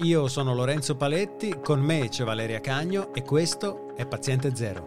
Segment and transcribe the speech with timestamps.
[0.00, 4.86] Io sono Lorenzo Paletti, con me c'è Valeria Cagno e questo è Paziente Zero.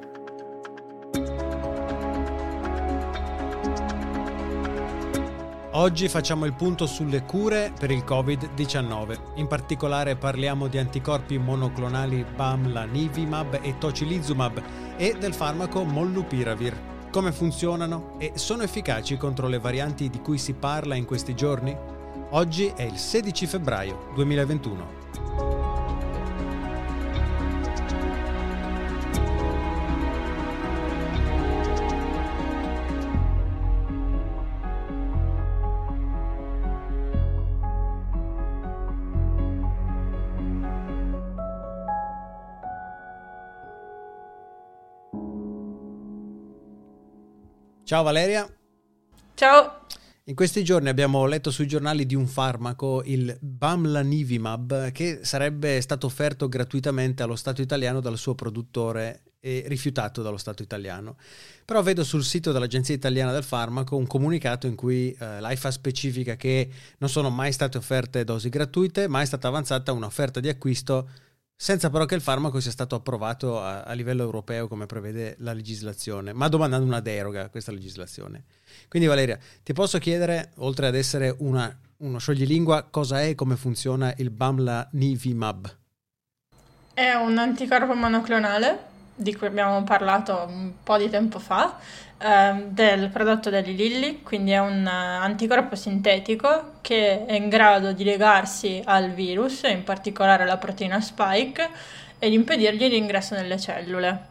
[5.72, 9.18] Oggi facciamo il punto sulle cure per il Covid-19.
[9.38, 14.62] In particolare parliamo di anticorpi monoclonali Bamlanivimab e Tocilizumab
[14.96, 17.08] e del farmaco Molnupiravir.
[17.10, 21.76] Come funzionano e sono efficaci contro le varianti di cui si parla in questi giorni?
[22.32, 24.99] Oggi è il 16 febbraio 2021.
[47.90, 48.48] Ciao Valeria.
[49.34, 49.88] Ciao.
[50.26, 56.06] In questi giorni abbiamo letto sui giornali di un farmaco, il Bamlanivimab, che sarebbe stato
[56.06, 61.18] offerto gratuitamente allo Stato italiano dal suo produttore e rifiutato dallo Stato italiano.
[61.66, 66.36] Però vedo sul sito dell'Agenzia Italiana del Farmaco un comunicato in cui eh, l'AIFA specifica
[66.36, 66.70] che
[67.00, 71.10] non sono mai state offerte dosi gratuite, ma è stata avanzata un'offerta di acquisto
[71.62, 75.52] senza però che il farmaco sia stato approvato a, a, livello europeo come prevede la
[75.52, 78.46] legislazione, ma domandando una deroga a questa legislazione.
[78.88, 83.58] Quindi Valeria, ti posso chiedere, oltre ad essere una, uno scioglilingua, cosa è e come
[83.58, 85.78] funziona il Bamlanivimab?
[86.94, 91.78] È un anticorpo monoclonale di cui abbiamo parlato un po' di tempo fa,
[92.22, 97.94] eh, del prodotto degli Lilly, quindi è un uh, anticorpo sintetico che è in grado
[97.94, 101.70] di legarsi al virus, in particolare alla proteina spike,
[102.20, 104.28] e di impedirgli l'ingresso nelle cellule.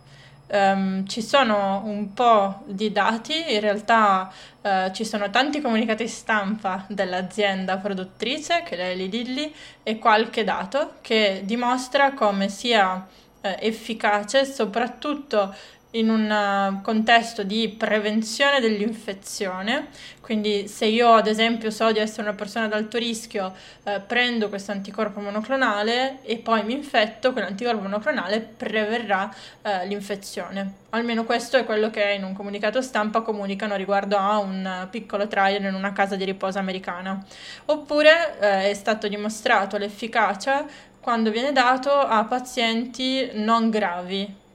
[0.48, 6.84] Um, ci sono un po' di dati, in realtà uh, ci sono tanti comunicati stampa
[6.89, 13.06] dell'azienda produttrice, che è Eli Lilly, e qualche dato che dimostra come sia
[13.41, 15.55] eh, efficace soprattutto
[15.92, 19.88] in un eh, contesto di prevenzione dell'infezione,
[20.21, 23.54] quindi se io ad esempio so di essere una persona ad alto rischio,
[23.84, 30.75] eh, prendo questo anticorpo monoclonale e poi mi infetto, quell'anticorpo monoclonale preverrà eh, l'infezione.
[30.91, 35.65] Almeno questo è quello che in un comunicato stampa comunicano riguardo a un piccolo trial
[35.65, 37.25] in una casa di riposo americana.
[37.66, 40.66] Oppure eh, è stato dimostrato l'efficacia
[41.00, 44.47] quando viene dato a pazienti non gravi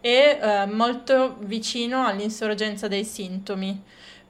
[0.00, 3.82] e eh, molto vicino all'insorgenza dei sintomi.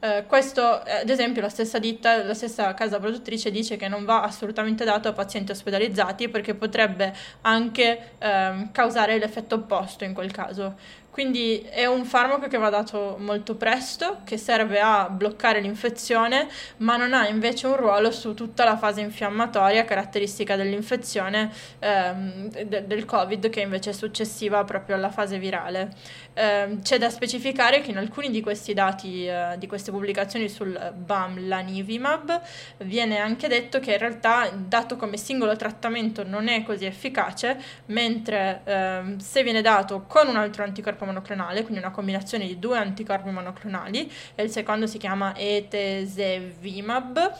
[0.04, 4.04] Eh, questo, eh, ad esempio, la stessa ditta, la stessa casa produttrice dice che non
[4.04, 10.30] va assolutamente dato a pazienti ospedalizzati perché potrebbe anche ehm, causare l'effetto opposto in quel
[10.30, 10.76] caso.
[11.14, 16.48] Quindi è un farmaco che va dato molto presto, che serve a bloccare l'infezione,
[16.78, 22.88] ma non ha invece un ruolo su tutta la fase infiammatoria caratteristica dell'infezione ehm, de-
[22.88, 25.92] del Covid, che invece è successiva proprio alla fase virale.
[26.34, 30.76] Eh, c'è da specificare che in alcuni di questi dati, eh, di queste pubblicazioni sul
[30.96, 32.40] Bamlanivimab,
[32.78, 38.62] viene anche detto che in realtà dato come singolo trattamento non è così efficace, mentre
[38.64, 43.30] eh, se viene dato con un altro anticorpo monoclonale, quindi una combinazione di due anticorpi
[43.30, 47.32] monoclonali, e il secondo si chiama Etesevimab,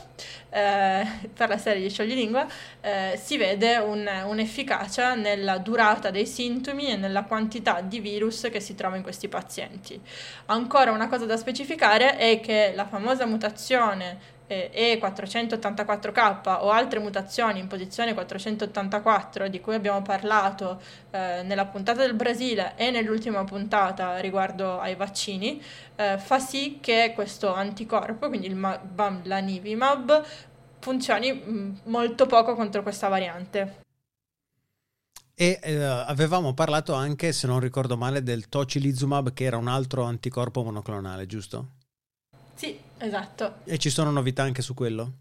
[0.49, 2.47] eh, per la serie di scioglilingua,
[2.81, 8.59] eh, si vede un, un'efficacia nella durata dei sintomi e nella quantità di virus che
[8.59, 9.99] si trova in questi pazienti.
[10.45, 17.67] Ancora una cosa da specificare è che la famosa mutazione e484K o altre mutazioni in
[17.67, 24.79] posizione 484 di cui abbiamo parlato eh, nella puntata del Brasile e nell'ultima puntata riguardo
[24.79, 25.61] ai vaccini,
[25.95, 30.23] eh, fa sì che questo anticorpo, quindi il Bamlanivimab,
[30.79, 33.83] funzioni mh, molto poco contro questa variante.
[35.37, 40.03] E eh, avevamo parlato anche, se non ricordo male, del Tocilizumab, che era un altro
[40.03, 41.71] anticorpo monoclonale, giusto?
[42.97, 43.57] Esatto.
[43.65, 45.11] E ci sono novità anche su quello?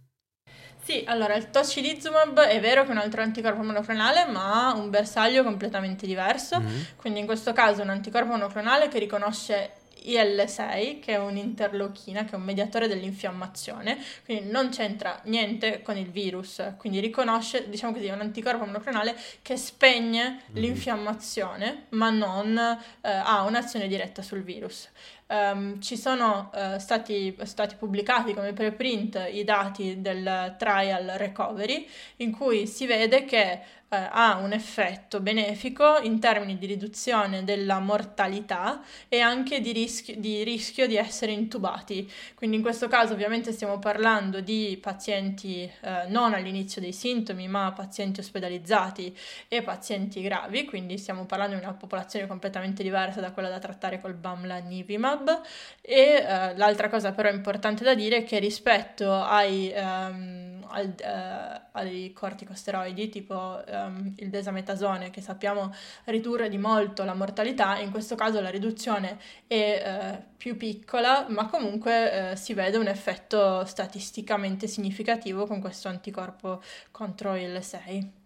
[0.84, 4.90] Sì, allora il tocilizumab è vero che è un altro anticorpo monoclonale, ma ha un
[4.90, 6.60] bersaglio completamente diverso.
[6.60, 6.82] Mm-hmm.
[6.96, 9.70] Quindi in questo caso è un anticorpo monoclonale che riconosce
[10.04, 16.10] IL6, che è un'interlochina, che è un mediatore dell'infiammazione, quindi non c'entra niente con il
[16.10, 20.54] virus, quindi riconosce, diciamo così, un anticorpo monoclonale che spegne mm.
[20.56, 24.88] l'infiammazione, ma non eh, ha un'azione diretta sul virus.
[25.26, 32.30] um, ci sono uh, stati, stati, pubblicati come preprint i dati del trial recovery in
[32.30, 33.60] cui si vede che
[33.94, 40.42] ha un effetto benefico in termini di riduzione della mortalità e anche di rischio, di
[40.42, 42.10] rischio di essere intubati.
[42.34, 47.72] Quindi in questo caso ovviamente stiamo parlando di pazienti eh, non all'inizio dei sintomi, ma
[47.72, 49.16] pazienti ospedalizzati
[49.48, 54.00] e pazienti gravi, quindi stiamo parlando di una popolazione completamente diversa da quella da trattare
[54.00, 55.40] col Bamlanivimab.
[55.80, 60.43] E eh, l'altra cosa però importante da dire è che rispetto ai, ehm,
[60.74, 65.72] al, eh, ai corticosteroidi tipo um, il desametasone che sappiamo
[66.04, 71.46] ridurre di molto la mortalità, in questo caso la riduzione è uh, più piccola, ma
[71.48, 78.22] comunque uh, si vede un effetto statisticamente significativo con questo anticorpo contro il 6.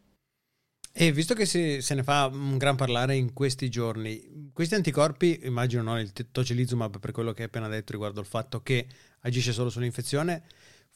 [1.00, 5.42] E visto che si, se ne fa un gran parlare in questi giorni, questi anticorpi,
[5.44, 8.84] immagino no, il tocilizumab per quello che hai appena detto riguardo il fatto che
[9.20, 10.42] agisce solo sull'infezione,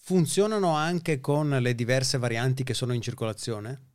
[0.05, 3.92] funzionano anche con le diverse varianti che sono in circolazione?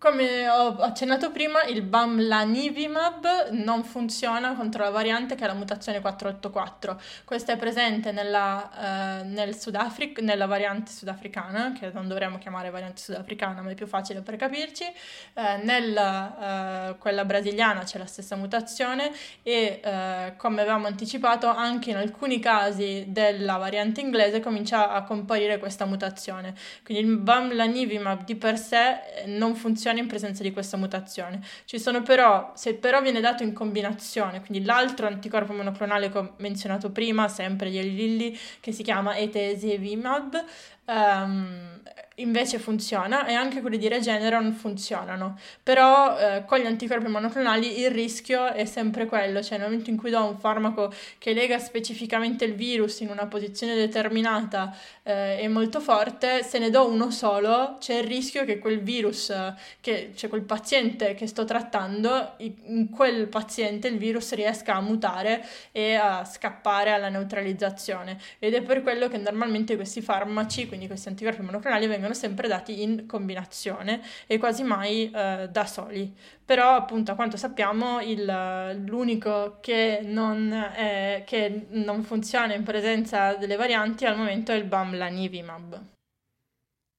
[0.00, 6.00] Come ho accennato prima, il Bamlanivimab non funziona contro la variante che è la mutazione
[6.00, 7.00] 484.
[7.24, 13.02] Questa è presente nella, eh, nel Sudafrica, nella variante sudafricana, che non dovremmo chiamare variante
[13.02, 14.84] sudafricana, ma è più facile per capirci.
[14.84, 19.10] Eh, nella, eh, quella brasiliana c'è la stessa mutazione
[19.42, 25.58] e, eh, come avevamo anticipato, anche in alcuni casi della variante inglese comincia a comparire
[25.58, 26.54] questa mutazione.
[26.84, 31.40] Quindi il Bamlanivimab di per sé non funziona funziona in presenza di questa mutazione.
[31.64, 36.34] Ci sono però, se però viene dato in combinazione, quindi l'altro anticorpo monoclonale che ho
[36.38, 40.44] menzionato prima, sempre di Lilly, che si chiama Etesevimab,
[40.86, 41.77] um,
[42.18, 47.90] invece funziona e anche quelli di Regeneron funzionano, però eh, con gli anticorpi monoclonali il
[47.90, 52.44] rischio è sempre quello, cioè nel momento in cui do un farmaco che lega specificamente
[52.44, 57.94] il virus in una posizione determinata eh, molto forte, se ne do uno solo c'è
[57.94, 59.32] il rischio che quel virus,
[59.80, 65.44] che, cioè quel paziente che sto trattando, in quel paziente il virus riesca a mutare
[65.72, 68.18] e a scappare alla neutralizzazione.
[68.38, 72.48] Ed è per quello che normalmente questi farmaci, quindi questi anticorpi monoclonali vengono vengono sempre
[72.48, 76.14] dati in combinazione e quasi mai eh, da soli.
[76.44, 83.34] Però appunto a quanto sappiamo il, l'unico che non, è, che non funziona in presenza
[83.34, 85.80] delle varianti al momento è il Bamlanivimab.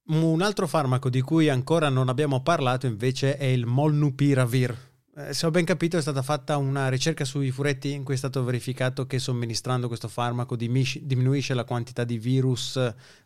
[0.09, 4.88] Un altro farmaco di cui ancora non abbiamo parlato invece è il Molnupiravir.
[5.19, 8.17] Eh, se ho ben capito è stata fatta una ricerca sui furetti in cui è
[8.17, 12.79] stato verificato che somministrando questo farmaco diminuisce la quantità di virus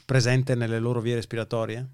[0.03, 1.87] presente nelle loro vie respiratorie?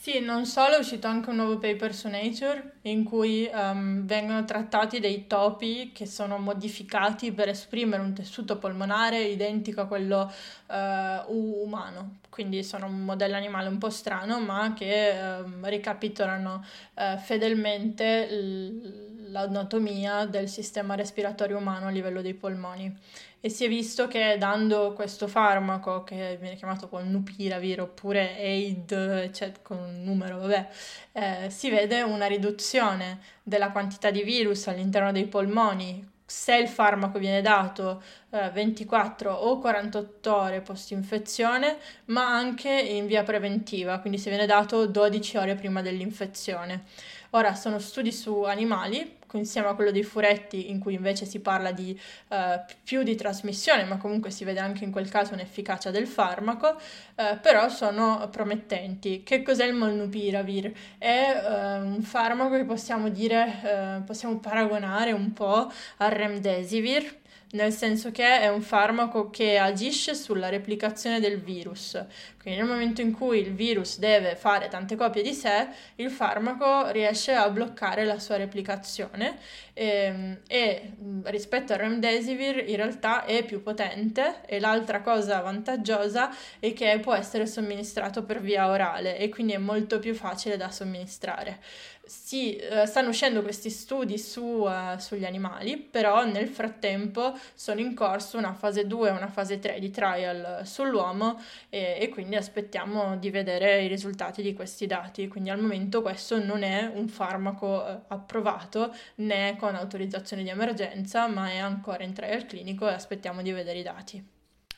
[0.00, 4.44] Sì, non solo è uscito anche un nuovo paper su Nature in cui um, vengono
[4.44, 10.32] trattati dei topi che sono modificati per esprimere un tessuto polmonare identico a quello
[10.68, 12.20] uh, umano.
[12.30, 19.07] Quindi sono un modello animale un po' strano, ma che um, ricapitolano uh, fedelmente l-
[19.30, 22.94] l'anatomia del sistema respiratorio umano a livello dei polmoni
[23.40, 29.30] e si è visto che dando questo farmaco che viene chiamato con Nupiravir oppure AID
[29.30, 30.68] cioè con un numero, vabbè,
[31.12, 37.18] eh, si vede una riduzione della quantità di virus all'interno dei polmoni se il farmaco
[37.18, 44.18] viene dato eh, 24 o 48 ore post infezione, ma anche in via preventiva, quindi
[44.18, 46.84] se viene dato 12 ore prima dell'infezione.
[47.30, 51.70] Ora sono studi su animali, insieme a quello dei furetti in cui invece si parla
[51.72, 51.98] di
[52.28, 52.36] uh,
[52.82, 56.76] più di trasmissione, ma comunque si vede anche in quel caso un'efficacia del farmaco,
[57.16, 59.22] uh, però sono promettenti.
[59.22, 60.72] Che cos'è il Molnupiravir?
[60.96, 67.16] È uh, un farmaco che possiamo dire, possiamo paragonare un po' al Remdesivir,
[67.52, 71.92] nel senso che è un farmaco che agisce sulla replicazione del virus.
[72.40, 76.90] Quindi nel momento in cui il virus deve fare tante copie di sé, il farmaco
[76.90, 79.38] riesce a bloccare la sua replicazione
[79.78, 80.92] e, ehm, e
[81.24, 87.14] rispetto al remdesivir in realtà è più potente e l'altra cosa vantaggiosa è che può
[87.14, 91.60] essere somministrato per via orale e quindi è molto più facile da somministrare
[92.08, 97.94] si uh, stanno uscendo questi studi su, uh, sugli animali, però nel frattempo sono in
[97.94, 103.18] corso una fase 2 e una fase 3 di trial sull'uomo e, e, quindi aspettiamo
[103.18, 105.28] di vedere i risultati di questi dati.
[105.28, 111.26] Quindi al momento questo non è un farmaco uh, approvato né con autorizzazione di emergenza,
[111.26, 114.26] ma è ancora in trial clinico e aspettiamo di vedere i dati.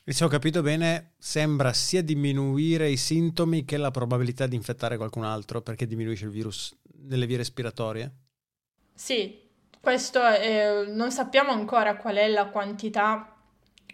[0.02, 4.96] E se ho capito bene, sembra sia diminuire i sintomi che la probabilità di infettare
[4.96, 8.12] qualcun altro perché diminuisce il virus nelle vie respiratorie?
[8.94, 9.48] Sì,
[9.80, 13.34] Questo è, non sappiamo ancora qual è la quantità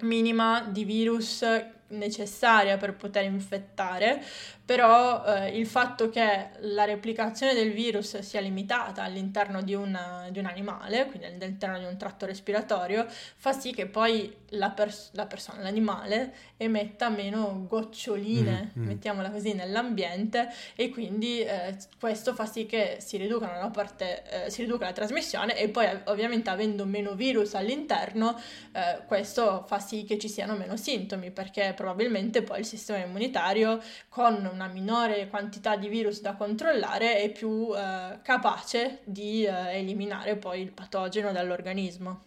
[0.01, 1.45] minima di virus
[1.89, 4.21] necessaria per poter infettare,
[4.67, 10.41] però eh, il fatto che la replicazione del virus sia limitata all'interno di, una, di
[10.41, 15.27] un animale, quindi all'interno di un tratto respiratorio, fa sì che poi la, pers- la
[15.27, 18.89] persona, l'animale, emetta meno goccioline, mm-hmm.
[18.89, 24.51] mettiamola così, nell'ambiente e quindi eh, questo fa sì che si riduca, la, parte, eh,
[24.51, 28.37] si riduca la trasmissione e poi ovviamente avendo meno virus all'interno,
[28.73, 33.81] eh, questo fa sì che ci siano meno sintomi perché probabilmente poi il sistema immunitario
[34.09, 40.35] con una minore quantità di virus da controllare è più eh, capace di eh, eliminare
[40.37, 42.23] poi il patogeno dall'organismo.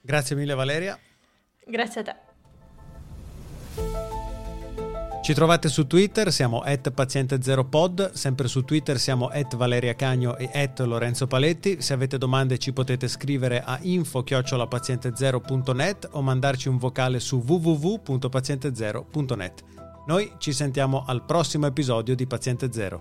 [0.00, 0.98] Grazie mille Valeria.
[1.66, 2.14] Grazie a te.
[5.22, 10.50] Ci trovate su Twitter, siamo at paziente0pod, sempre su Twitter siamo at Valeria Cagno e
[10.52, 11.80] at Lorenzo Paletti.
[11.80, 19.83] Se avete domande ci potete scrivere a info-paziente0.net o mandarci un vocale su www.paziente0.net.
[20.06, 23.00] Noi ci sentiamo al prossimo episodio di Paziente Zero.